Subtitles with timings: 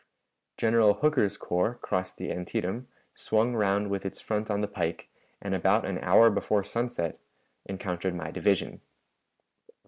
[0.57, 5.53] General Hooker's corps crossed the Antietam, swung round with its front on the pike, and
[5.53, 7.19] about an hour before sunset
[7.67, 8.81] encountered my division.